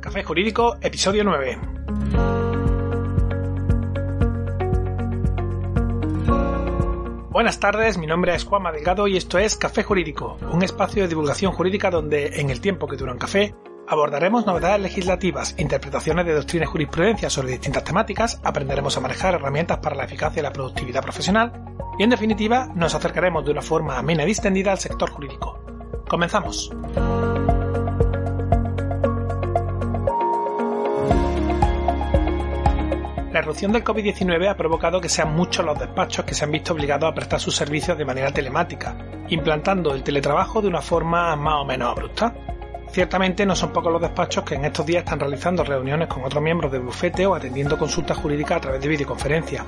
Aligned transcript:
Café 0.00 0.22
Jurídico, 0.22 0.76
episodio 0.80 1.24
9. 1.24 1.58
Buenas 7.30 7.60
tardes, 7.60 7.98
mi 7.98 8.06
nombre 8.06 8.34
es 8.34 8.44
Juanma 8.44 8.72
Delgado 8.72 9.06
y 9.08 9.16
esto 9.18 9.38
es 9.38 9.56
Café 9.56 9.82
Jurídico, 9.82 10.38
un 10.52 10.62
espacio 10.62 11.02
de 11.02 11.08
divulgación 11.08 11.52
jurídica 11.52 11.90
donde, 11.90 12.40
en 12.40 12.48
el 12.48 12.62
tiempo 12.62 12.86
que 12.86 12.96
dura 12.96 13.12
un 13.12 13.18
café, 13.18 13.54
abordaremos 13.86 14.46
novedades 14.46 14.80
legislativas, 14.80 15.54
interpretaciones 15.58 16.24
de 16.24 16.32
doctrina 16.32 16.64
y 16.64 16.68
jurisprudencia 16.68 17.28
sobre 17.28 17.50
distintas 17.50 17.84
temáticas, 17.84 18.40
aprenderemos 18.42 18.96
a 18.96 19.00
manejar 19.00 19.34
herramientas 19.34 19.78
para 19.78 19.96
la 19.96 20.04
eficacia 20.04 20.40
y 20.40 20.42
la 20.42 20.52
productividad 20.52 21.02
profesional 21.02 21.52
y, 21.98 22.04
en 22.04 22.10
definitiva, 22.10 22.70
nos 22.74 22.94
acercaremos 22.94 23.44
de 23.44 23.50
una 23.50 23.62
forma 23.62 23.98
amena 23.98 24.24
y 24.24 24.28
distendida 24.28 24.72
al 24.72 24.78
sector 24.78 25.10
jurídico. 25.10 25.60
Comenzamos. 26.08 26.70
La 33.46 33.50
erupción 33.50 33.70
del 33.70 33.84
COVID-19 33.84 34.50
ha 34.50 34.56
provocado 34.56 35.00
que 35.00 35.08
sean 35.08 35.32
muchos 35.32 35.64
los 35.64 35.78
despachos 35.78 36.24
que 36.24 36.34
se 36.34 36.44
han 36.44 36.50
visto 36.50 36.72
obligados 36.72 37.08
a 37.08 37.14
prestar 37.14 37.38
sus 37.38 37.54
servicios 37.54 37.96
de 37.96 38.04
manera 38.04 38.32
telemática, 38.32 38.98
implantando 39.28 39.94
el 39.94 40.02
teletrabajo 40.02 40.60
de 40.60 40.66
una 40.66 40.82
forma 40.82 41.36
más 41.36 41.54
o 41.62 41.64
menos 41.64 41.92
abrupta. 41.92 42.34
Ciertamente 42.90 43.46
no 43.46 43.54
son 43.54 43.72
pocos 43.72 43.92
los 43.92 44.02
despachos 44.02 44.42
que 44.42 44.56
en 44.56 44.64
estos 44.64 44.84
días 44.84 45.04
están 45.04 45.20
realizando 45.20 45.62
reuniones 45.62 46.08
con 46.08 46.24
otros 46.24 46.42
miembros 46.42 46.72
del 46.72 46.82
bufete 46.82 47.24
o 47.24 47.36
atendiendo 47.36 47.78
consultas 47.78 48.18
jurídicas 48.18 48.56
a 48.56 48.60
través 48.62 48.80
de 48.80 48.88
videoconferencia. 48.88 49.64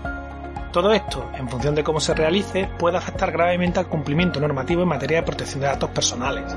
Todo 0.73 0.93
esto, 0.93 1.31
en 1.39 1.49
función 1.49 1.77
de 1.77 1.85
cómo 1.85 2.01
se 2.01 2.15
realice, 2.15 2.69
puede 2.81 2.97
afectar 2.97 3.31
gravemente 3.31 3.79
al 3.79 3.87
cumplimiento 3.87 4.41
normativo 4.41 4.83
en 4.83 4.89
materia 4.89 5.19
de 5.19 5.23
protección 5.23 5.61
de 5.61 5.69
datos 5.69 5.91
personales. 5.91 6.53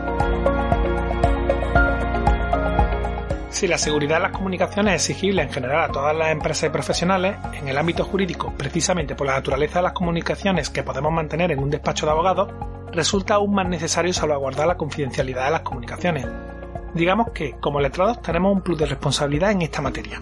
Si 3.51 3.67
la 3.67 3.77
seguridad 3.77 4.15
de 4.15 4.23
las 4.23 4.31
comunicaciones 4.31 4.95
es 4.95 5.09
exigible 5.09 5.41
en 5.41 5.51
general 5.51 5.83
a 5.83 5.91
todas 5.91 6.15
las 6.15 6.29
empresas 6.31 6.69
y 6.69 6.71
profesionales, 6.71 7.35
en 7.53 7.67
el 7.67 7.77
ámbito 7.77 8.05
jurídico, 8.05 8.53
precisamente 8.57 9.13
por 9.13 9.27
la 9.27 9.33
naturaleza 9.33 9.79
de 9.79 9.83
las 9.83 9.91
comunicaciones 9.91 10.69
que 10.69 10.83
podemos 10.83 11.11
mantener 11.11 11.51
en 11.51 11.59
un 11.59 11.69
despacho 11.69 12.05
de 12.05 12.13
abogados, 12.13 12.49
resulta 12.93 13.35
aún 13.35 13.53
más 13.53 13.67
necesario 13.67 14.13
salvaguardar 14.13 14.67
la 14.67 14.77
confidencialidad 14.77 15.45
de 15.45 15.51
las 15.51 15.61
comunicaciones. 15.61 16.25
Digamos 16.93 17.31
que, 17.31 17.57
como 17.59 17.81
letrados, 17.81 18.21
tenemos 18.21 18.53
un 18.53 18.61
plus 18.61 18.79
de 18.79 18.85
responsabilidad 18.85 19.51
en 19.51 19.63
esta 19.63 19.81
materia. 19.81 20.21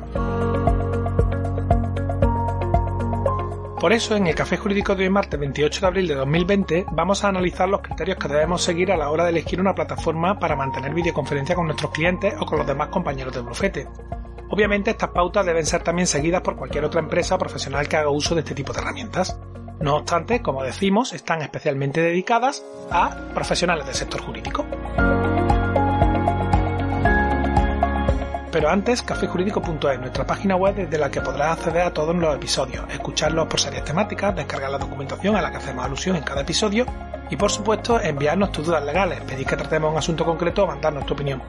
Por 3.80 3.94
eso, 3.94 4.18
en 4.18 4.28
el 4.28 4.36
Café 4.36 4.58
Jurídico 4.58 4.94
de 4.94 5.06
hoy 5.06 5.10
martes 5.10 5.40
28 5.40 5.80
de 5.80 5.88
abril 5.88 6.08
de 6.10 6.16
2020, 6.16 6.86
vamos 6.92 7.24
a 7.24 7.30
analizar 7.30 7.70
los 7.70 7.80
criterios 7.80 8.18
que 8.18 8.28
debemos 8.28 8.62
seguir 8.62 8.92
a 8.92 8.98
la 8.98 9.10
hora 9.10 9.24
de 9.24 9.30
elegir 9.30 9.62
una 9.62 9.74
plataforma 9.74 10.38
para 10.38 10.58
mantener 10.58 10.94
videoconferencia 10.94 11.56
con 11.56 11.66
nuestros 11.66 11.92
clientes 11.92 12.34
o 12.42 12.46
con 12.46 12.58
los 12.58 12.68
demás 12.68 12.90
compañeros 12.90 13.34
del 13.34 13.44
bufete. 13.44 13.88
Obviamente, 14.50 14.92
estas 14.92 15.12
pautas 15.12 15.46
deben 15.46 15.66
ser 15.66 15.82
también 15.82 16.08
seguidas 16.08 16.42
por 16.42 16.58
cualquier 16.58 16.84
otra 16.84 17.00
empresa 17.00 17.36
o 17.36 17.38
profesional 17.38 17.88
que 17.88 17.96
haga 17.96 18.10
uso 18.10 18.36
de 18.36 18.42
este 18.42 18.54
tipo 18.54 18.74
de 18.74 18.82
herramientas. 18.82 19.40
No 19.80 19.96
obstante, 19.96 20.42
como 20.42 20.62
decimos, 20.62 21.14
están 21.14 21.42
especialmente 21.42 22.02
dedicadas 22.02 22.66
a 22.92 23.16
profesionales 23.34 23.86
del 23.86 23.96
sector 23.96 24.20
jurídico. 24.22 24.66
Pero 28.52 28.70
antes, 28.70 29.04
cafejurídico.es, 29.04 30.00
nuestra 30.00 30.26
página 30.26 30.56
web 30.56 30.76
desde 30.76 30.98
la 30.98 31.12
que 31.12 31.22
podrás 31.22 31.58
acceder 31.58 31.84
a 31.84 31.94
todos 31.94 32.16
los 32.16 32.36
episodios, 32.36 32.84
escucharlos 32.92 33.48
por 33.48 33.60
series 33.60 33.84
temáticas, 33.84 34.36
descargar 34.36 34.72
la 34.72 34.80
documentación 34.80 35.36
a 35.36 35.42
la 35.42 35.52
que 35.52 35.58
hacemos 35.58 35.86
alusión 35.86 36.16
en 36.16 36.24
cada 36.24 36.42
episodio 36.42 36.86
y, 37.30 37.36
por 37.36 37.52
supuesto, 37.52 38.02
enviarnos 38.02 38.52
tus 38.52 38.66
dudas 38.66 38.84
legales, 38.84 39.22
pedir 39.22 39.46
que 39.46 39.56
tratemos 39.56 39.92
un 39.92 40.00
asunto 40.00 40.26
concreto 40.26 40.64
o 40.64 40.68
mandarnos 40.68 41.06
tu 41.06 41.14
opinión. 41.14 41.42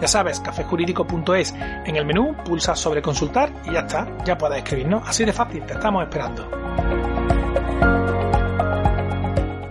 Ya 0.00 0.08
sabes, 0.08 0.40
cafejurídico.es, 0.40 1.54
en 1.84 1.96
el 1.96 2.04
menú 2.04 2.34
pulsa 2.44 2.74
sobre 2.74 3.00
consultar 3.00 3.52
y 3.64 3.74
ya 3.74 3.80
está, 3.80 4.08
ya 4.24 4.36
puedes 4.36 4.58
escribirnos, 4.58 5.06
así 5.08 5.24
de 5.24 5.32
fácil, 5.32 5.62
te 5.64 5.74
estamos 5.74 6.02
esperando. 6.02 6.48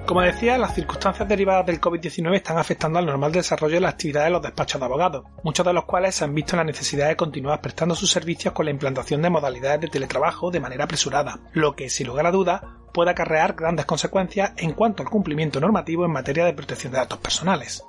Como 0.09 0.21
decía, 0.21 0.57
las 0.57 0.73
circunstancias 0.73 1.29
derivadas 1.29 1.67
del 1.67 1.79
COVID-19 1.79 2.33
están 2.33 2.57
afectando 2.57 2.97
al 2.97 3.05
normal 3.05 3.31
desarrollo 3.31 3.75
de 3.75 3.81
la 3.81 3.89
actividad 3.89 4.23
de 4.23 4.31
los 4.31 4.41
despachos 4.41 4.81
de 4.81 4.85
abogados, 4.85 5.23
muchos 5.43 5.63
de 5.63 5.71
los 5.71 5.85
cuales 5.85 6.15
se 6.15 6.23
han 6.23 6.33
visto 6.33 6.55
en 6.55 6.57
la 6.57 6.63
necesidad 6.63 7.09
de 7.09 7.15
continuar 7.15 7.61
prestando 7.61 7.93
sus 7.93 8.09
servicios 8.09 8.51
con 8.51 8.65
la 8.65 8.71
implantación 8.71 9.21
de 9.21 9.29
modalidades 9.29 9.81
de 9.81 9.87
teletrabajo 9.87 10.49
de 10.49 10.61
manera 10.61 10.85
apresurada, 10.85 11.41
lo 11.53 11.75
que, 11.75 11.91
sin 11.91 12.07
lugar 12.07 12.25
a 12.25 12.31
duda, 12.31 12.75
puede 12.91 13.11
acarrear 13.11 13.53
grandes 13.53 13.85
consecuencias 13.85 14.53
en 14.57 14.71
cuanto 14.71 15.03
al 15.03 15.09
cumplimiento 15.11 15.59
normativo 15.59 16.05
en 16.05 16.11
materia 16.11 16.43
de 16.43 16.53
protección 16.53 16.91
de 16.91 16.97
datos 16.97 17.19
personales. 17.19 17.85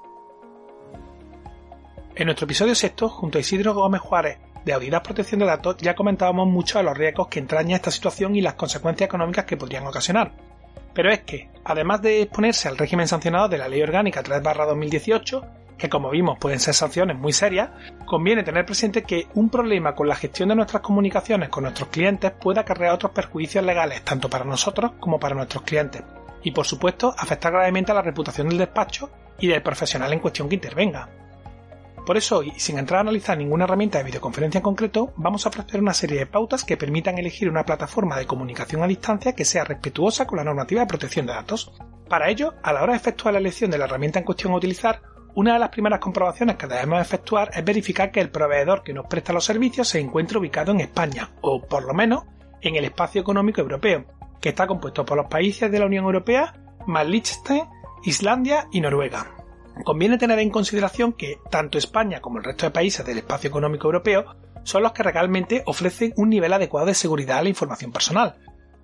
En 2.17 2.27
nuestro 2.27 2.45
episodio 2.45 2.75
sexto, 2.75 3.09
junto 3.09 3.39
a 3.39 3.41
Isidro 3.41 3.73
Gómez 3.73 4.03
Juárez, 4.03 4.37
de 4.63 4.75
Audidad 4.75 5.03
Protección 5.03 5.41
de 5.41 5.47
Datos, 5.47 5.79
ya 5.79 5.95
comentábamos 5.95 6.49
mucho 6.49 6.77
de 6.77 6.85
los 6.85 6.99
riesgos 6.99 7.29
que 7.29 7.39
entraña 7.39 7.77
esta 7.77 7.91
situación 7.91 8.37
y 8.37 8.43
las 8.43 8.57
consecuencias 8.57 9.09
económicas 9.09 9.47
que 9.47 9.57
podrían 9.57 9.87
ocasionar, 9.87 10.33
pero 10.95 11.11
es 11.11 11.21
que, 11.21 11.51
además 11.65 12.03
de 12.03 12.23
exponerse 12.23 12.69
al 12.69 12.79
régimen 12.79 13.09
sancionado 13.09 13.49
de 13.49 13.59
la 13.59 13.69
Ley 13.69 13.83
Orgánica 13.83 14.23
3-2018, 14.23 15.45
que 15.81 15.89
como 15.89 16.11
vimos 16.11 16.39
pueden 16.39 16.61
ser 16.61 16.75
sanciones 16.75 17.17
muy 17.17 17.33
serias, 17.33 17.71
conviene 18.05 18.43
tener 18.43 18.67
presente 18.67 19.03
que 19.03 19.27
un 19.35 19.49
problema 19.49 19.95
con 19.95 20.09
la 20.09 20.15
gestión 20.15 20.51
de 20.51 20.57
nuestras 20.57 20.83
comunicaciones 20.83 21.49
con 21.49 21.65
nuestros 21.65 21.89
clientes 21.89 22.33
puede 22.33 22.61
acarrear 22.61 22.95
otros 22.95 23.13
perjuicios 23.13 23.65
legales 23.65 24.03
tanto 24.05 24.29
para 24.29 24.45
nosotros 24.45 24.93
como 25.01 25.19
para 25.19 25.35
nuestros 25.35 25.63
clientes, 25.63 26.03
y 26.43 26.51
por 26.51 26.67
supuesto 26.67 27.15
afectar 27.17 27.53
gravemente 27.53 27.93
a 27.93 27.95
la 27.95 28.03
reputación 28.03 28.49
del 28.49 28.59
despacho 28.59 29.11
y 29.39 29.47
del 29.47 29.63
profesional 29.63 30.13
en 30.13 30.21
cuestión 30.21 30.49
que 30.49 30.57
intervenga. 30.57 31.09
Por 32.11 32.17
eso 32.17 32.39
hoy, 32.39 32.53
sin 32.57 32.77
entrar 32.77 32.99
a 32.99 33.01
analizar 33.03 33.39
ninguna 33.39 33.63
herramienta 33.63 33.99
de 33.99 34.03
videoconferencia 34.03 34.59
en 34.59 34.65
concreto, 34.65 35.13
vamos 35.15 35.47
a 35.47 35.49
ofrecer 35.49 35.81
una 35.81 35.95
serie 35.95 36.19
de 36.19 36.27
pautas 36.27 36.65
que 36.65 36.77
permitan 36.77 37.19
elegir 37.19 37.49
una 37.49 37.65
plataforma 37.65 38.19
de 38.19 38.27
comunicación 38.27 38.83
a 38.83 38.89
distancia 38.89 39.37
que 39.37 39.45
sea 39.45 39.63
respetuosa 39.63 40.27
con 40.27 40.39
la 40.39 40.43
normativa 40.43 40.81
de 40.81 40.89
protección 40.89 41.27
de 41.27 41.35
datos. 41.35 41.71
Para 42.09 42.29
ello, 42.29 42.55
a 42.65 42.73
la 42.73 42.83
hora 42.83 42.95
de 42.95 42.97
efectuar 42.97 43.35
la 43.35 43.39
elección 43.39 43.71
de 43.71 43.79
la 43.79 43.85
herramienta 43.85 44.19
en 44.19 44.25
cuestión 44.25 44.53
a 44.53 44.57
utilizar, 44.57 45.03
una 45.37 45.53
de 45.53 45.61
las 45.61 45.69
primeras 45.69 46.01
comprobaciones 46.01 46.57
que 46.57 46.67
debemos 46.67 47.01
efectuar 47.01 47.53
es 47.55 47.65
verificar 47.65 48.11
que 48.11 48.19
el 48.19 48.31
proveedor 48.33 48.83
que 48.83 48.93
nos 48.93 49.07
presta 49.07 49.33
los 49.33 49.45
servicios 49.45 49.87
se 49.87 50.01
encuentre 50.01 50.39
ubicado 50.39 50.73
en 50.73 50.81
España, 50.81 51.31
o 51.43 51.63
por 51.63 51.85
lo 51.85 51.95
menos 51.95 52.25
en 52.61 52.75
el 52.75 52.87
espacio 52.87 53.21
económico 53.21 53.61
europeo, 53.61 54.05
que 54.41 54.49
está 54.49 54.67
compuesto 54.67 55.05
por 55.05 55.17
los 55.17 55.29
países 55.29 55.71
de 55.71 55.79
la 55.79 55.87
Unión 55.87 56.07
Europea, 56.07 56.55
más 56.89 57.07
Liechtenstein, 57.07 57.67
Islandia 58.03 58.67
y 58.73 58.81
Noruega. 58.81 59.40
Conviene 59.85 60.19
tener 60.19 60.39
en 60.39 60.51
consideración 60.51 61.13
que 61.13 61.39
tanto 61.51 61.79
España 61.79 62.21
como 62.21 62.39
el 62.39 62.45
resto 62.45 62.67
de 62.67 62.73
países 62.73 63.05
del 63.05 63.19
espacio 63.19 63.49
económico 63.49 63.89
europeo 63.89 64.37
son 64.63 64.83
los 64.83 64.93
que 64.93 65.03
realmente 65.03 65.63
ofrecen 65.67 66.13
un 66.17 66.29
nivel 66.29 66.53
adecuado 66.53 66.87
de 66.87 66.95
seguridad 66.95 67.39
a 67.39 67.43
la 67.43 67.49
información 67.49 67.93
personal. 67.93 68.37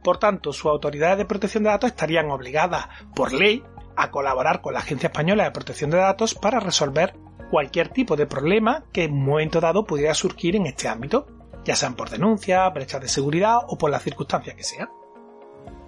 Por 0.03 0.19
tanto, 0.19 0.53
sus 0.53 0.67
autoridades 0.67 1.19
de 1.19 1.25
protección 1.25 1.65
de 1.65 1.71
datos 1.71 1.91
estarían 1.91 2.31
obligadas, 2.31 2.87
por 3.15 3.33
ley, 3.33 3.63
a 3.97 4.11
colaborar 4.11 4.61
con 4.61 4.75
la 4.75 4.81
Agencia 4.81 5.09
Española 5.09 5.45
de 5.45 5.51
Protección 5.51 5.91
de 5.91 5.99
Datos 5.99 6.35
para 6.35 6.61
resolver 6.61 7.15
cualquier 7.51 7.89
tipo 7.89 8.17
de 8.17 8.27
problema 8.27 8.85
que 8.93 9.05
en 9.05 9.13
un 9.13 9.25
momento 9.25 9.61
dado 9.61 9.85
pudiera 9.85 10.15
surgir 10.15 10.57
en 10.57 10.67
este 10.67 10.89
ámbito, 10.89 11.27
ya 11.65 11.75
sean 11.75 11.95
por 11.95 12.11
denuncia, 12.11 12.69
brechas 12.71 13.01
de 13.01 13.09
seguridad 13.09 13.59
o 13.67 13.77
por 13.77 13.91
las 13.91 14.03
circunstancias 14.03 14.55
que 14.55 14.65
sean. 14.65 14.89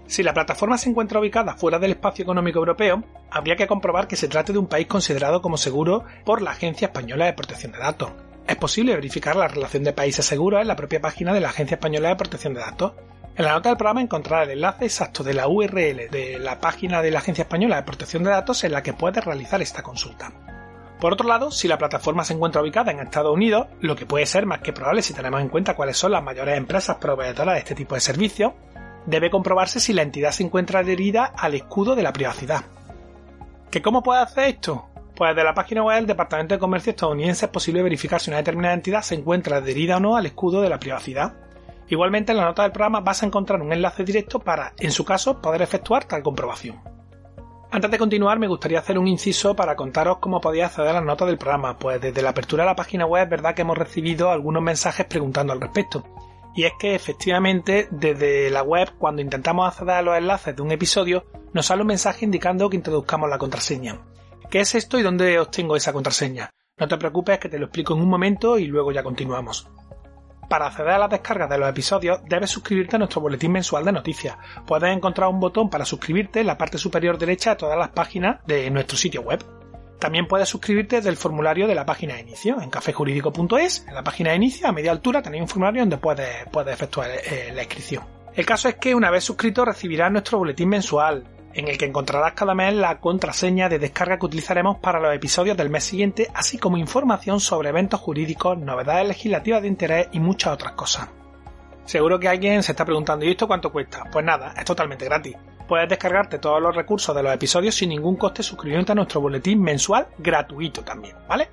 Si 0.09 0.23
la 0.23 0.33
plataforma 0.33 0.79
se 0.79 0.89
encuentra 0.89 1.21
ubicada 1.21 1.55
fuera 1.55 1.79
del 1.79 1.91
espacio 1.91 2.23
económico 2.23 2.59
europeo, 2.59 3.05
habría 3.31 3.57
que 3.57 3.67
comprobar 3.67 4.09
que 4.09 4.17
se 4.17 4.27
trate 4.27 4.55
de 4.55 4.59
un 4.59 4.67
país 4.67 4.87
considerado 4.87 5.43
como 5.43 5.59
seguro 5.59 6.05
por 6.25 6.41
la 6.41 6.53
Agencia 6.53 6.87
Española 6.87 7.27
de 7.27 7.35
Protección 7.35 7.73
de 7.73 7.79
Datos. 7.79 8.13
Es 8.47 8.57
posible 8.57 8.95
verificar 8.95 9.37
la 9.37 9.49
relación 9.49 9.85
de 9.85 9.93
países 9.93 10.25
seguros 10.25 10.63
en 10.63 10.69
la 10.69 10.77
propia 10.77 11.03
página 11.03 11.35
de 11.35 11.41
la 11.41 11.51
Agencia 11.51 11.75
Española 11.75 12.09
de 12.09 12.17
Protección 12.17 12.55
de 12.55 12.61
Datos. 12.61 12.95
En 13.37 13.45
la 13.45 13.53
nota 13.53 13.69
del 13.69 13.77
programa 13.77 14.01
encontrará 14.01 14.45
el 14.45 14.53
enlace 14.53 14.87
exacto 14.87 15.23
de 15.23 15.35
la 15.35 15.47
URL 15.47 16.09
de 16.11 16.39
la 16.41 16.59
página 16.59 17.03
de 17.03 17.11
la 17.11 17.19
Agencia 17.19 17.43
Española 17.43 17.77
de 17.77 17.83
Protección 17.83 18.25
de 18.25 18.31
Datos 18.31 18.65
en 18.65 18.73
la 18.73 18.83
que 18.83 18.95
puedes 18.95 19.23
realizar 19.23 19.61
esta 19.61 19.83
consulta. 19.83 20.33
Por 20.99 21.13
otro 21.13 21.29
lado, 21.29 21.51
si 21.51 21.69
la 21.69 21.79
plataforma 21.79 22.25
se 22.25 22.33
encuentra 22.33 22.63
ubicada 22.63 22.91
en 22.91 22.99
Estados 22.99 23.33
Unidos, 23.33 23.67
lo 23.81 23.95
que 23.95 24.07
puede 24.07 24.27
ser 24.27 24.47
más 24.47 24.61
que 24.61 24.73
probable 24.73 25.03
si 25.03 25.15
tenemos 25.15 25.41
en 25.41 25.49
cuenta 25.49 25.77
cuáles 25.77 25.99
son 25.99 26.13
las 26.13 26.25
mayores 26.25 26.57
empresas 26.57 26.97
proveedoras 26.97 27.55
de 27.55 27.61
este 27.61 27.75
tipo 27.77 27.95
de 27.95 28.01
servicios, 28.01 28.55
debe 29.09 29.31
comprobarse 29.31 29.81
si 29.81 29.93
la 29.93 30.03
entidad 30.03 30.33
se 30.33 30.43
encuentra 30.43 30.81
adherida 30.81 31.25
al 31.25 31.55
escudo 31.55 31.97
de 31.97 32.03
la 32.03 32.13
privacidad. 32.13 32.65
¿Que 33.71 33.81
cómo 33.81 34.03
puede 34.03 34.21
hacer 34.21 34.45
esto? 34.45 34.87
Pues 35.17 35.35
desde 35.35 35.45
la 35.45 35.55
página 35.55 35.83
web 35.83 35.97
del 35.97 36.07
Departamento 36.07 36.55
de 36.55 36.59
Comercio 36.59 36.91
estadounidense 36.91 37.47
es 37.47 37.51
posible 37.51 37.83
verificar 37.83 38.21
si 38.21 38.31
una 38.31 38.37
determinada 38.37 38.75
entidad 38.75 39.03
se 39.03 39.15
encuentra 39.15 39.57
adherida 39.57 39.97
o 39.97 40.01
no 40.01 40.17
al 40.17 40.27
escudo 40.27 40.61
de 40.61 40.69
la 40.69 40.79
privacidad. 40.79 41.35
Igualmente 41.89 42.33
en 42.33 42.39
la 42.39 42.45
nota 42.45 42.63
del 42.63 42.73
programa 42.73 43.01
vas 43.01 43.23
a 43.23 43.27
encontrar 43.27 43.63
un 43.63 43.73
enlace 43.73 44.05
directo 44.05 44.41
para, 44.41 44.75
en 44.79 44.93
su 44.93 45.05
caso, 45.05 45.41
poder 45.41 45.63
efectuar 45.63 46.05
tal 46.05 46.23
comprobación. 46.23 46.79
Antes 47.71 47.91
de 47.91 47.99
continuar, 47.99 48.39
me 48.39 48.47
gustaría 48.47 48.79
hacer 48.79 48.99
un 48.99 49.09
inciso 49.09 49.57
para 49.57 49.75
contaros 49.75 50.19
cómo 50.19 50.41
podéis 50.41 50.65
acceder 50.65 50.91
a 50.91 50.95
las 50.95 51.05
notas 51.05 51.29
del 51.29 51.39
programa, 51.39 51.79
pues 51.79 52.01
desde 52.01 52.23
la 52.23 52.31
apertura 52.31 52.65
de 52.65 52.71
la 52.71 52.77
página 52.77 53.07
web 53.07 53.25
es 53.25 53.31
verdad 53.31 53.55
que 53.55 53.63
hemos 53.63 53.77
recibido 53.77 54.31
algunos 54.31 54.63
mensajes 54.63 55.07
preguntando 55.07 55.53
al 55.53 55.61
respecto. 55.61 56.05
Y 56.59 56.65
es 56.65 56.73
que 56.77 56.97
efectivamente 56.97 57.87
desde 57.93 58.51
la 58.51 58.65
web 58.65 58.91
cuando 58.99 59.23
intentamos 59.23 59.69
acceder 59.69 59.95
a 59.95 60.03
los 60.03 60.19
enlaces 60.19 60.57
de 60.57 60.63
un 60.63 60.73
episodio 60.73 61.25
nos 61.53 61.67
sale 61.67 61.83
un 61.83 61.87
mensaje 61.87 62.25
indicando 62.25 62.69
que 62.69 62.75
introduzcamos 62.75 63.31
la 63.31 63.39
contraseña. 63.39 64.01
¿Qué 64.51 64.59
es 64.59 64.75
esto 64.75 64.99
y 64.99 65.05
dónde 65.05 65.39
obtengo 65.39 65.77
esa 65.77 65.93
contraseña? 65.93 66.51
No 66.77 66.89
te 66.89 66.97
preocupes 66.97 67.39
que 67.39 67.49
te 67.49 67.61
lo 67.61 67.67
explico 67.67 67.95
en 67.95 68.01
un 68.01 68.09
momento 68.09 68.59
y 68.59 68.67
luego 68.67 68.91
ya 68.91 69.05
continuamos. 69.05 69.71
Para 70.49 70.67
acceder 70.67 70.95
a 70.95 70.99
las 70.99 71.11
descargas 71.11 71.49
de 71.49 71.59
los 71.59 71.71
episodios 71.71 72.23
debes 72.29 72.51
suscribirte 72.51 72.97
a 72.97 72.99
nuestro 72.99 73.21
boletín 73.21 73.53
mensual 73.53 73.85
de 73.85 73.93
noticias. 73.93 74.37
Puedes 74.67 74.93
encontrar 74.93 75.29
un 75.29 75.39
botón 75.39 75.71
para 75.71 75.85
suscribirte 75.85 76.41
en 76.41 76.49
la 76.49 76.59
parte 76.59 76.77
superior 76.77 77.19
derecha 77.19 77.51
de 77.51 77.57
todas 77.57 77.79
las 77.79 77.91
páginas 77.91 78.45
de 78.47 78.69
nuestro 78.73 78.99
sitio 78.99 79.23
web. 79.23 79.45
También 79.99 80.29
puedes 80.29 80.49
suscribirte 80.49 80.97
desde 80.97 81.11
el 81.11 81.17
formulario 81.17 81.67
de 81.67 81.75
la 81.75 81.85
página 81.85 82.15
de 82.15 82.21
inicio, 82.21 82.61
en 82.61 82.71
cafejurídico.es. 82.71 83.85
En 83.89 83.95
la 83.95 84.05
página 84.05 84.31
de 84.31 84.37
inicio, 84.37 84.69
a 84.69 84.73
media 84.73 84.93
altura, 84.93 85.23
tenéis 85.23 85.43
un 85.43 85.49
formulario 85.49 85.83
donde 85.83 85.99
puedes, 85.99 86.47
puedes 86.53 86.73
efectuar 86.73 87.11
eh, 87.11 87.51
la 87.53 87.63
inscripción. 87.63 88.05
El 88.35 88.47
caso 88.47 88.69
es 88.69 88.77
que 88.77 88.95
una 88.95 89.11
vez 89.11 89.25
suscrito 89.25 89.65
recibirás 89.65 90.13
nuestro 90.13 90.39
boletín 90.39 90.69
mensual, 90.69 91.25
en 91.53 91.67
el 91.67 91.77
que 91.77 91.87
encontrarás 91.87 92.35
cada 92.35 92.55
mes 92.55 92.73
la 92.75 93.01
contraseña 93.01 93.69
de 93.69 93.81
descarga 93.81 94.19
que 94.19 94.27
utilizaremos 94.27 94.79
para 94.79 95.01
los 95.01 95.13
episodios 95.13 95.57
del 95.57 95.71
mes 95.71 95.83
siguiente, 95.83 96.29
así 96.33 96.59
como 96.59 96.77
información 96.77 97.41
sobre 97.41 97.71
eventos 97.71 98.01
jurídicos, 98.01 98.57
novedades 98.57 99.09
legislativas 99.09 99.63
de 99.63 99.69
interés 99.69 100.09
y 100.13 100.21
muchas 100.21 100.53
otras 100.53 100.75
cosas. 100.75 101.09
Seguro 101.85 102.21
que 102.21 102.29
alguien 102.29 102.63
se 102.63 102.73
está 102.73 102.85
preguntando, 102.85 103.25
¿y 103.25 103.31
esto 103.31 103.49
cuánto 103.49 103.73
cuesta? 103.73 104.05
Pues 104.13 104.25
nada, 104.25 104.55
es 104.57 104.65
totalmente 104.65 105.07
gratis 105.07 105.35
puedes 105.69 105.89
descargarte 105.89 106.39
todos 106.39 106.61
los 106.61 106.75
recursos 106.75 107.15
de 107.15 107.23
los 107.23 107.33
episodios 107.33 107.75
sin 107.75 107.91
ningún 107.91 108.17
coste 108.17 108.43
suscribiéndote 108.43 108.93
a 108.93 108.95
nuestro 108.97 109.21
boletín 109.21 109.63
mensual 109.63 110.09
gratuito 110.19 110.83
también, 110.83 111.17
¿vale? 111.29 111.49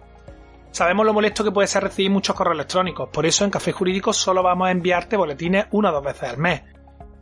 Sabemos 0.71 1.05
lo 1.05 1.13
molesto 1.13 1.43
que 1.43 1.51
puede 1.51 1.67
ser 1.67 1.83
recibir 1.83 2.11
muchos 2.11 2.35
correos 2.35 2.55
electrónicos, 2.55 3.09
por 3.09 3.25
eso 3.25 3.45
en 3.45 3.51
Café 3.51 3.71
Jurídico 3.71 4.11
solo 4.11 4.41
vamos 4.41 4.67
a 4.67 4.71
enviarte 4.71 5.15
boletines 5.15 5.67
una 5.71 5.89
o 5.89 5.93
dos 5.93 6.03
veces 6.03 6.29
al 6.29 6.37
mes. 6.37 6.63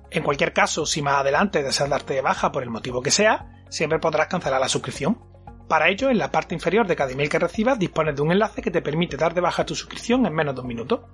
En 0.09 0.23
cualquier 0.23 0.53
caso, 0.53 0.85
si 0.85 1.01
más 1.01 1.15
adelante 1.15 1.63
deseas 1.63 1.89
darte 1.89 2.13
de 2.13 2.21
baja 2.21 2.51
por 2.51 2.63
el 2.63 2.69
motivo 2.69 3.01
que 3.01 3.11
sea, 3.11 3.63
siempre 3.69 3.99
podrás 3.99 4.27
cancelar 4.27 4.61
la 4.61 4.69
suscripción. 4.69 5.19
Para 5.67 5.89
ello, 5.89 6.09
en 6.09 6.19
la 6.19 6.31
parte 6.31 6.53
inferior 6.53 6.85
de 6.85 6.95
cada 6.95 7.11
email 7.11 7.29
que 7.29 7.39
recibas 7.39 7.79
dispones 7.79 8.15
de 8.15 8.21
un 8.21 8.31
enlace 8.31 8.61
que 8.61 8.69
te 8.69 8.81
permite 8.81 9.17
dar 9.17 9.33
de 9.33 9.41
baja 9.41 9.65
tu 9.65 9.75
suscripción 9.75 10.25
en 10.25 10.33
menos 10.33 10.53
de 10.53 10.61
un 10.61 10.67
minuto. 10.67 11.09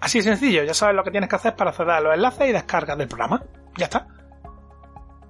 Así 0.00 0.18
de 0.18 0.24
sencillo, 0.24 0.64
ya 0.64 0.74
sabes 0.74 0.96
lo 0.96 1.04
que 1.04 1.10
tienes 1.10 1.28
que 1.28 1.36
hacer 1.36 1.54
para 1.56 1.70
acceder 1.70 1.92
a 1.92 2.00
los 2.00 2.14
enlaces 2.14 2.48
y 2.48 2.52
descargas 2.52 2.96
del 2.96 3.08
programa. 3.08 3.42
Ya 3.76 3.86
está. 3.86 4.13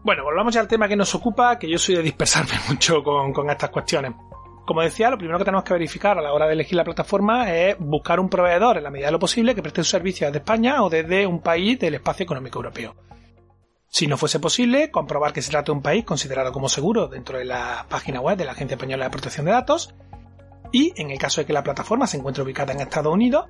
Bueno, 0.05 0.23
volvamos 0.23 0.53
ya 0.53 0.61
al 0.61 0.69
tema 0.69 0.87
que 0.87 0.97
nos 0.97 1.15
ocupa, 1.15 1.59
que 1.59 1.67
yo 1.67 1.79
soy 1.79 1.97
de 1.97 2.03
dispersarme 2.03 2.53
mucho 2.69 3.03
con, 3.03 3.49
estas 3.49 3.71
cuestiones. 3.71 4.13
Como 4.67 4.83
decía, 4.83 5.09
lo 5.09 5.17
primero 5.17 5.39
que 5.39 5.47
tenemos 5.47 5.65
que 5.65 5.73
verificar 5.73 6.19
a 6.19 6.23
la 6.23 6.35
hora 6.35 6.47
de 6.47 6.53
elegir 6.53 6.77
la 6.77 6.85
plataforma 6.85 7.51
es 7.51 7.77
buscar 7.79 8.21
un 8.21 8.29
proveedor 8.29 8.77
en 8.77 8.85
la 8.85 8.91
medida 8.91 9.07
de 9.07 9.13
lo 9.13 9.19
posible 9.19 9.55
que 9.55 9.63
preste 9.63 9.81
un 9.81 9.87
servicio 9.87 10.27
desde 10.27 10.39
España 10.39 10.83
o 10.83 10.91
desde 10.91 11.27
un 11.27 11.41
país 11.41 11.79
del 11.79 11.95
espacio 11.95 12.25
económico 12.25 12.59
europeo. 12.59 12.95
Si 13.89 14.07
no 14.07 14.19
fuese 14.19 14.41
posible, 14.41 14.91
comprobar 14.91 15.33
que 15.33 15.41
se 15.41 15.51
trata 15.51 15.67
de 15.67 15.79
un 15.79 15.83
país 15.83 16.05
considerado 16.05 16.53
como 16.53 16.69
seguro 16.69 17.09
dentro 17.09 17.39
de 17.39 17.47
la 17.47 17.87
página 17.89 18.21
web 18.21 18.37
de 18.37 18.45
la 18.45 18.53
Agencia 18.53 18.75
Española 18.75 19.05
de 19.05 19.11
Protección 19.11 19.47
de 19.47 19.53
Datos. 19.53 19.95
Y, 20.71 20.93
en 21.01 21.13
el 21.13 21.19
caso 21.19 21.41
de 21.41 21.47
que 21.47 21.53
la 21.55 21.63
plataforma 21.63 22.07
se 22.07 22.19
encuentre 22.19 22.43
ubicada 22.43 22.75
en 22.75 22.81
Estados 22.81 23.13
Unidos, 23.13 23.47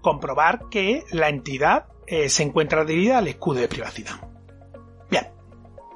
comprobar 0.00 0.68
que 0.68 1.04
la 1.12 1.28
entidad 1.28 1.86
eh, 2.06 2.28
se 2.28 2.42
encuentra 2.42 2.80
adherida 2.80 3.18
al 3.18 3.28
escudo 3.28 3.60
de 3.60 3.68
privacidad. 3.68 4.14
Bien, 5.10 5.28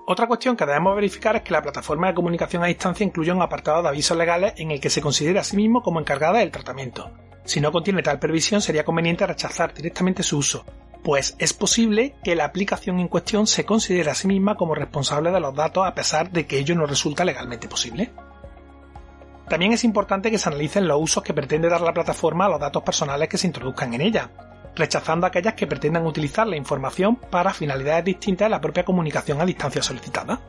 otra 0.06 0.26
cuestión 0.26 0.56
que 0.56 0.66
debemos 0.66 0.94
verificar 0.94 1.36
es 1.36 1.42
que 1.42 1.52
la 1.52 1.62
plataforma 1.62 2.08
de 2.08 2.14
comunicación 2.14 2.62
a 2.62 2.66
distancia 2.66 3.04
incluye 3.04 3.32
un 3.32 3.42
apartado 3.42 3.82
de 3.82 3.88
avisos 3.88 4.16
legales 4.16 4.54
en 4.56 4.70
el 4.70 4.80
que 4.80 4.90
se 4.90 5.00
considera 5.00 5.40
a 5.40 5.44
sí 5.44 5.56
mismo 5.56 5.82
como 5.82 6.00
encargada 6.00 6.38
del 6.38 6.50
tratamiento. 6.50 7.10
Si 7.44 7.60
no 7.60 7.72
contiene 7.72 8.02
tal 8.02 8.18
previsión, 8.18 8.60
sería 8.60 8.84
conveniente 8.84 9.26
rechazar 9.26 9.72
directamente 9.72 10.22
su 10.22 10.38
uso, 10.38 10.64
pues 11.02 11.36
es 11.38 11.52
posible 11.52 12.14
que 12.22 12.36
la 12.36 12.44
aplicación 12.44 12.98
en 12.98 13.08
cuestión 13.08 13.46
se 13.46 13.64
considere 13.64 14.10
a 14.10 14.14
sí 14.14 14.28
misma 14.28 14.56
como 14.56 14.74
responsable 14.74 15.30
de 15.30 15.40
los 15.40 15.54
datos 15.54 15.86
a 15.86 15.94
pesar 15.94 16.30
de 16.30 16.46
que 16.46 16.58
ello 16.58 16.74
no 16.74 16.86
resulta 16.86 17.24
legalmente 17.24 17.68
posible. 17.68 18.10
También 19.48 19.72
es 19.72 19.82
importante 19.82 20.30
que 20.30 20.38
se 20.38 20.48
analicen 20.48 20.86
los 20.86 21.00
usos 21.00 21.22
que 21.22 21.34
pretende 21.34 21.68
dar 21.68 21.80
la 21.80 21.92
plataforma 21.92 22.46
a 22.46 22.50
los 22.50 22.60
datos 22.60 22.82
personales 22.82 23.28
que 23.28 23.38
se 23.38 23.46
introduzcan 23.46 23.94
en 23.94 24.02
ella, 24.02 24.30
rechazando 24.80 25.26
aquellas 25.26 25.54
que 25.54 25.66
pretendan 25.66 26.06
utilizar 26.06 26.46
la 26.46 26.56
información 26.56 27.16
para 27.16 27.52
finalidades 27.52 28.04
distintas 28.06 28.46
de 28.46 28.50
la 28.50 28.60
propia 28.60 28.84
comunicación 28.84 29.40
a 29.40 29.44
distancia 29.44 29.82
solicitada. 29.82 30.40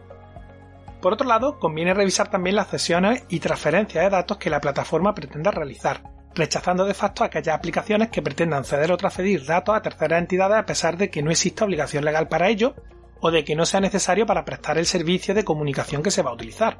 Por 1.01 1.13
otro 1.13 1.27
lado, 1.27 1.59
conviene 1.59 1.93
revisar 1.93 2.29
también 2.29 2.55
las 2.55 2.69
cesiones 2.69 3.23
y 3.27 3.39
transferencias 3.39 4.03
de 4.03 4.09
datos 4.09 4.37
que 4.37 4.49
la 4.49 4.61
plataforma 4.61 5.13
pretenda 5.13 5.51
realizar, 5.51 6.03
rechazando 6.33 6.85
de 6.85 6.93
facto 6.93 7.23
aquellas 7.23 7.55
aplicaciones 7.55 8.09
que 8.09 8.21
pretendan 8.21 8.63
ceder 8.63 8.91
o 8.91 8.97
transferir 8.97 9.45
datos 9.45 9.75
a 9.75 9.81
terceras 9.81 10.21
entidades 10.21 10.57
a 10.57 10.65
pesar 10.65 10.95
de 10.95 11.09
que 11.09 11.21
no 11.21 11.31
exista 11.31 11.65
obligación 11.65 12.05
legal 12.05 12.27
para 12.27 12.47
ello 12.47 12.75
o 13.19 13.31
de 13.31 13.43
que 13.43 13.55
no 13.55 13.65
sea 13.65 13.81
necesario 13.81 14.25
para 14.25 14.45
prestar 14.45 14.77
el 14.77 14.85
servicio 14.85 15.33
de 15.33 15.43
comunicación 15.43 16.01
que 16.01 16.11
se 16.11 16.21
va 16.21 16.31
a 16.31 16.35
utilizar. 16.35 16.79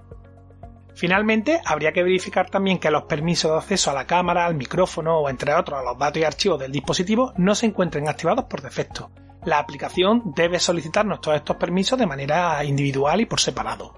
Finalmente, 0.95 1.61
habría 1.65 1.93
que 1.93 2.03
verificar 2.03 2.49
también 2.49 2.79
que 2.79 2.91
los 2.91 3.03
permisos 3.03 3.51
de 3.51 3.57
acceso 3.57 3.91
a 3.91 3.93
la 3.93 4.05
cámara, 4.05 4.45
al 4.45 4.55
micrófono 4.55 5.19
o 5.19 5.29
entre 5.29 5.53
otros 5.53 5.79
a 5.79 5.83
los 5.83 5.97
datos 5.97 6.21
y 6.21 6.25
archivos 6.25 6.59
del 6.59 6.71
dispositivo 6.71 7.33
no 7.37 7.55
se 7.55 7.67
encuentren 7.67 8.07
activados 8.07 8.45
por 8.45 8.61
defecto. 8.61 9.11
La 9.45 9.57
aplicación 9.57 10.33
debe 10.35 10.59
solicitarnos 10.59 11.21
todos 11.21 11.37
estos 11.37 11.55
permisos 11.55 11.97
de 11.97 12.05
manera 12.05 12.63
individual 12.63 13.21
y 13.21 13.25
por 13.25 13.39
separado. 13.39 13.93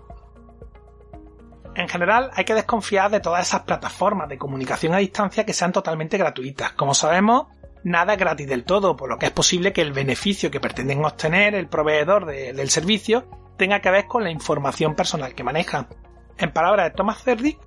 En 1.75 1.89
general, 1.89 2.29
hay 2.35 2.45
que 2.45 2.53
desconfiar 2.53 3.09
de 3.09 3.19
todas 3.19 3.47
esas 3.47 3.61
plataformas 3.61 4.29
de 4.29 4.37
comunicación 4.37 4.93
a 4.93 4.99
distancia 4.99 5.45
que 5.45 5.53
sean 5.53 5.71
totalmente 5.71 6.17
gratuitas. 6.17 6.73
Como 6.73 6.93
sabemos, 6.93 7.47
nada 7.83 8.13
es 8.13 8.19
gratis 8.19 8.47
del 8.47 8.63
todo, 8.63 8.95
por 8.95 9.09
lo 9.09 9.17
que 9.17 9.25
es 9.25 9.31
posible 9.31 9.73
que 9.73 9.81
el 9.81 9.91
beneficio 9.91 10.51
que 10.51 10.59
pretenden 10.59 11.03
obtener 11.03 11.55
el 11.55 11.67
proveedor 11.67 12.27
del 12.27 12.69
servicio 12.69 13.27
tenga 13.57 13.79
que 13.81 13.89
ver 13.89 14.05
con 14.05 14.23
la 14.23 14.29
información 14.29 14.95
personal 14.95 15.33
que 15.33 15.43
maneja. 15.43 15.89
En 16.37 16.51
palabras 16.51 16.85
de 16.85 16.95
Thomas 16.95 17.23
Zerdick, 17.23 17.59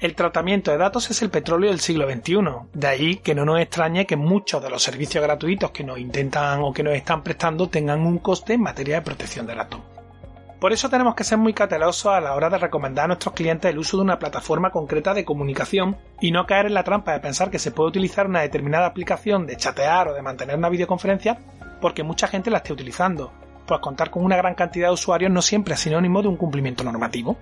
el 0.00 0.14
tratamiento 0.14 0.70
de 0.70 0.78
datos 0.78 1.10
es 1.10 1.22
el 1.22 1.30
petróleo 1.30 1.70
del 1.70 1.80
siglo 1.80 2.10
XXI. 2.10 2.36
De 2.72 2.86
ahí 2.86 3.16
que 3.16 3.34
no 3.34 3.44
nos 3.44 3.60
extrañe 3.60 4.06
que 4.06 4.16
muchos 4.16 4.62
de 4.62 4.70
los 4.70 4.82
servicios 4.82 5.22
gratuitos 5.22 5.70
que 5.70 5.84
nos 5.84 5.98
intentan 5.98 6.60
o 6.62 6.72
que 6.72 6.82
nos 6.82 6.94
están 6.94 7.22
prestando 7.22 7.68
tengan 7.68 8.00
un 8.00 8.18
coste 8.18 8.54
en 8.54 8.62
materia 8.62 8.96
de 8.96 9.02
protección 9.02 9.46
de 9.46 9.54
datos. 9.54 9.80
Por 10.58 10.72
eso 10.72 10.88
tenemos 10.88 11.14
que 11.14 11.24
ser 11.24 11.36
muy 11.36 11.52
cautelosos 11.52 12.12
a 12.12 12.20
la 12.20 12.34
hora 12.34 12.48
de 12.48 12.56
recomendar 12.56 13.04
a 13.04 13.08
nuestros 13.08 13.34
clientes 13.34 13.70
el 13.70 13.78
uso 13.78 13.98
de 13.98 14.04
una 14.04 14.18
plataforma 14.18 14.70
concreta 14.70 15.12
de 15.12 15.24
comunicación 15.24 15.98
y 16.20 16.32
no 16.32 16.46
caer 16.46 16.66
en 16.66 16.74
la 16.74 16.84
trampa 16.84 17.12
de 17.12 17.20
pensar 17.20 17.50
que 17.50 17.58
se 17.58 17.70
puede 17.70 17.90
utilizar 17.90 18.26
una 18.26 18.40
determinada 18.40 18.86
aplicación 18.86 19.46
de 19.46 19.58
chatear 19.58 20.08
o 20.08 20.14
de 20.14 20.22
mantener 20.22 20.56
una 20.56 20.70
videoconferencia 20.70 21.38
porque 21.82 22.02
mucha 22.02 22.28
gente 22.28 22.50
la 22.50 22.58
esté 22.58 22.72
utilizando, 22.72 23.30
pues 23.66 23.80
contar 23.80 24.10
con 24.10 24.24
una 24.24 24.36
gran 24.36 24.54
cantidad 24.54 24.88
de 24.88 24.94
usuarios 24.94 25.30
no 25.30 25.42
siempre 25.42 25.74
es 25.74 25.80
sinónimo 25.80 26.22
de 26.22 26.28
un 26.28 26.36
cumplimiento 26.36 26.82
normativo. 26.82 27.36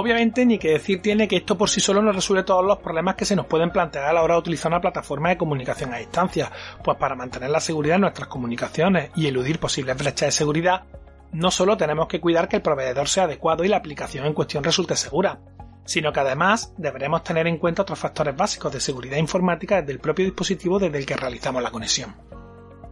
Obviamente, 0.00 0.46
ni 0.46 0.60
que 0.60 0.70
decir 0.70 1.02
tiene 1.02 1.26
que 1.26 1.38
esto 1.38 1.58
por 1.58 1.68
sí 1.68 1.80
solo 1.80 2.00
no 2.00 2.12
resuelve 2.12 2.44
todos 2.44 2.64
los 2.64 2.78
problemas 2.78 3.16
que 3.16 3.24
se 3.24 3.34
nos 3.34 3.46
pueden 3.46 3.72
plantear 3.72 4.04
a 4.04 4.12
la 4.12 4.22
hora 4.22 4.34
de 4.34 4.38
utilizar 4.38 4.70
una 4.70 4.80
plataforma 4.80 5.30
de 5.30 5.36
comunicación 5.36 5.92
a 5.92 5.96
distancia, 5.96 6.52
pues 6.84 6.96
para 6.98 7.16
mantener 7.16 7.50
la 7.50 7.58
seguridad 7.58 7.96
de 7.96 8.02
nuestras 8.02 8.28
comunicaciones 8.28 9.10
y 9.16 9.26
eludir 9.26 9.58
posibles 9.58 9.98
brechas 9.98 10.28
de 10.28 10.30
seguridad, 10.30 10.84
no 11.32 11.50
solo 11.50 11.76
tenemos 11.76 12.06
que 12.06 12.20
cuidar 12.20 12.46
que 12.46 12.54
el 12.54 12.62
proveedor 12.62 13.08
sea 13.08 13.24
adecuado 13.24 13.64
y 13.64 13.68
la 13.68 13.78
aplicación 13.78 14.24
en 14.24 14.34
cuestión 14.34 14.62
resulte 14.62 14.94
segura, 14.94 15.40
sino 15.84 16.12
que 16.12 16.20
además 16.20 16.72
deberemos 16.78 17.24
tener 17.24 17.48
en 17.48 17.58
cuenta 17.58 17.82
otros 17.82 17.98
factores 17.98 18.36
básicos 18.36 18.72
de 18.72 18.78
seguridad 18.78 19.16
informática 19.16 19.80
desde 19.80 19.94
el 19.94 19.98
propio 19.98 20.26
dispositivo 20.26 20.78
desde 20.78 20.98
el 20.98 21.06
que 21.06 21.16
realizamos 21.16 21.60
la 21.60 21.72
conexión. 21.72 22.14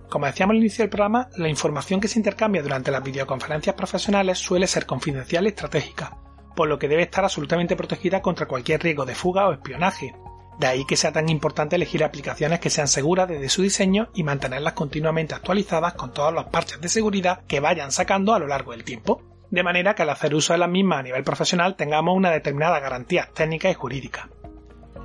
Como 0.08 0.26
decíamos 0.26 0.54
al 0.54 0.58
inicio 0.58 0.82
del 0.82 0.90
programa, 0.90 1.28
la 1.36 1.48
información 1.48 2.00
que 2.00 2.08
se 2.08 2.18
intercambia 2.18 2.64
durante 2.64 2.90
las 2.90 3.04
videoconferencias 3.04 3.76
profesionales 3.76 4.38
suele 4.38 4.66
ser 4.66 4.86
confidencial 4.86 5.44
y 5.44 5.50
estratégica, 5.50 6.25
por 6.56 6.68
lo 6.68 6.80
que 6.80 6.88
debe 6.88 7.02
estar 7.02 7.22
absolutamente 7.22 7.76
protegida 7.76 8.20
contra 8.20 8.46
cualquier 8.46 8.82
riesgo 8.82 9.06
de 9.06 9.14
fuga 9.14 9.46
o 9.46 9.52
espionaje. 9.52 10.16
De 10.58 10.66
ahí 10.66 10.84
que 10.86 10.96
sea 10.96 11.12
tan 11.12 11.28
importante 11.28 11.76
elegir 11.76 12.02
aplicaciones 12.02 12.60
que 12.60 12.70
sean 12.70 12.88
seguras 12.88 13.28
desde 13.28 13.50
su 13.50 13.62
diseño 13.62 14.08
y 14.14 14.24
mantenerlas 14.24 14.72
continuamente 14.72 15.34
actualizadas 15.34 15.92
con 15.92 16.12
todos 16.12 16.32
los 16.32 16.46
parches 16.46 16.80
de 16.80 16.88
seguridad 16.88 17.42
que 17.46 17.60
vayan 17.60 17.92
sacando 17.92 18.34
a 18.34 18.38
lo 18.38 18.46
largo 18.46 18.72
del 18.72 18.82
tiempo. 18.82 19.22
De 19.50 19.62
manera 19.62 19.94
que 19.94 20.02
al 20.02 20.10
hacer 20.10 20.34
uso 20.34 20.54
de 20.54 20.58
las 20.58 20.70
mismas 20.70 21.00
a 21.00 21.02
nivel 21.04 21.22
profesional 21.22 21.76
tengamos 21.76 22.16
una 22.16 22.30
determinada 22.30 22.80
garantía 22.80 23.28
técnica 23.32 23.70
y 23.70 23.74
jurídica. 23.74 24.30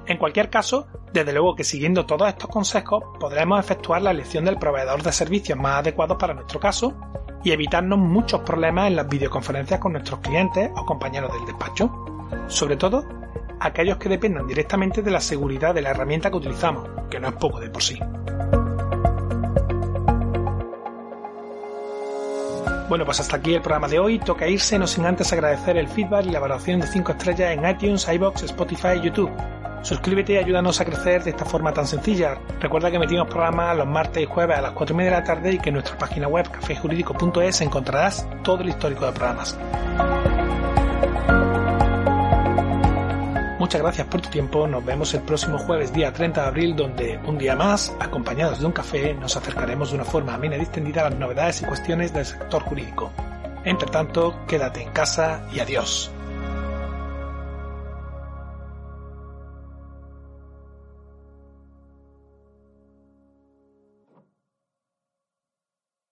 En 0.07 0.17
cualquier 0.17 0.49
caso, 0.49 0.87
desde 1.13 1.33
luego 1.33 1.55
que 1.55 1.63
siguiendo 1.63 2.05
todos 2.05 2.27
estos 2.27 2.49
consejos 2.49 3.03
podremos 3.19 3.59
efectuar 3.59 4.01
la 4.01 4.11
elección 4.11 4.45
del 4.45 4.57
proveedor 4.57 5.03
de 5.03 5.11
servicios 5.11 5.59
más 5.59 5.79
adecuado 5.79 6.17
para 6.17 6.33
nuestro 6.33 6.59
caso 6.59 6.97
y 7.43 7.51
evitarnos 7.51 7.99
muchos 7.99 8.41
problemas 8.41 8.87
en 8.87 8.95
las 8.95 9.07
videoconferencias 9.07 9.79
con 9.79 9.93
nuestros 9.93 10.19
clientes 10.19 10.69
o 10.75 10.85
compañeros 10.85 11.31
del 11.33 11.45
despacho, 11.45 11.89
sobre 12.47 12.77
todo 12.77 13.05
aquellos 13.59 13.97
que 13.97 14.09
dependan 14.09 14.47
directamente 14.47 15.01
de 15.01 15.11
la 15.11 15.21
seguridad 15.21 15.73
de 15.73 15.81
la 15.81 15.91
herramienta 15.91 16.29
que 16.29 16.37
utilizamos, 16.37 16.89
que 17.09 17.19
no 17.19 17.27
es 17.29 17.33
poco 17.35 17.59
de 17.59 17.69
por 17.69 17.83
sí. 17.83 17.99
Bueno, 22.89 23.05
pues 23.05 23.21
hasta 23.21 23.37
aquí 23.37 23.53
el 23.53 23.61
programa 23.61 23.87
de 23.87 23.99
hoy. 23.99 24.19
Toca 24.19 24.49
irse, 24.49 24.77
no 24.77 24.85
sin 24.85 25.05
antes 25.05 25.31
agradecer 25.31 25.77
el 25.77 25.87
feedback 25.87 26.25
y 26.25 26.31
la 26.31 26.41
valoración 26.41 26.81
de 26.81 26.87
5 26.87 27.13
estrellas 27.13 27.51
en 27.51 27.65
iTunes, 27.65 28.05
iBox, 28.05 28.43
Spotify 28.43 28.97
y 28.97 29.01
YouTube. 29.05 29.31
Suscríbete 29.81 30.33
y 30.33 30.37
ayúdanos 30.37 30.79
a 30.79 30.85
crecer 30.85 31.23
de 31.23 31.31
esta 31.31 31.45
forma 31.45 31.73
tan 31.73 31.87
sencilla. 31.87 32.37
Recuerda 32.59 32.91
que 32.91 32.99
metimos 32.99 33.27
programas 33.27 33.75
los 33.75 33.87
martes 33.87 34.23
y 34.23 34.25
jueves 34.25 34.57
a 34.57 34.61
las 34.61 34.71
4 34.71 34.93
y 34.93 34.97
media 34.97 35.11
de 35.11 35.17
la 35.17 35.23
tarde 35.23 35.53
y 35.53 35.59
que 35.59 35.69
en 35.69 35.75
nuestra 35.75 35.97
página 35.97 36.27
web 36.27 36.49
cafejurídico.es 36.49 37.61
encontrarás 37.61 38.27
todo 38.43 38.61
el 38.61 38.69
histórico 38.69 39.05
de 39.05 39.11
programas. 39.11 39.57
muchas 43.71 43.83
gracias 43.83 44.07
por 44.07 44.19
tu 44.19 44.29
tiempo. 44.29 44.67
Nos 44.67 44.83
vemos 44.83 45.13
el 45.13 45.21
próximo 45.21 45.57
jueves, 45.57 45.93
día 45.93 46.11
30 46.11 46.41
de 46.41 46.47
abril, 46.49 46.75
donde 46.75 47.17
un 47.25 47.37
día 47.37 47.55
más, 47.55 47.95
acompañados 48.01 48.59
de 48.59 48.65
un 48.65 48.73
café, 48.73 49.13
nos 49.13 49.37
acercaremos 49.37 49.91
de 49.91 49.95
una 49.95 50.03
forma 50.03 50.33
amena 50.33 50.57
y 50.57 50.59
distendida 50.59 51.07
a 51.07 51.09
las 51.09 51.17
novedades 51.17 51.61
y 51.61 51.65
cuestiones 51.65 52.13
del 52.13 52.25
sector 52.25 52.63
jurídico. 52.63 53.13
Entre 53.63 53.87
tanto, 53.89 54.35
quédate 54.45 54.81
en 54.81 54.89
casa 54.91 55.47
y 55.53 55.61
adiós. 55.61 56.11